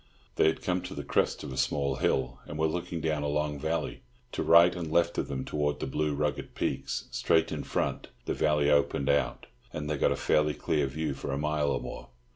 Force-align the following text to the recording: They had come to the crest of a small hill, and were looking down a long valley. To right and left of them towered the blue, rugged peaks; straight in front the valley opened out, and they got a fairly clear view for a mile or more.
They 0.35 0.47
had 0.47 0.63
come 0.63 0.81
to 0.81 0.95
the 0.95 1.03
crest 1.03 1.43
of 1.43 1.53
a 1.53 1.57
small 1.57 1.97
hill, 1.97 2.39
and 2.47 2.57
were 2.57 2.65
looking 2.65 3.01
down 3.01 3.21
a 3.21 3.27
long 3.27 3.59
valley. 3.59 4.01
To 4.31 4.41
right 4.41 4.75
and 4.75 4.91
left 4.91 5.19
of 5.19 5.27
them 5.27 5.45
towered 5.45 5.79
the 5.79 5.85
blue, 5.85 6.15
rugged 6.15 6.55
peaks; 6.55 7.07
straight 7.11 7.51
in 7.51 7.63
front 7.63 8.07
the 8.25 8.33
valley 8.33 8.67
opened 8.71 9.09
out, 9.09 9.45
and 9.71 9.87
they 9.87 9.99
got 9.99 10.11
a 10.11 10.15
fairly 10.15 10.55
clear 10.55 10.87
view 10.87 11.13
for 11.13 11.31
a 11.31 11.37
mile 11.37 11.69
or 11.69 11.79
more. 11.79 12.07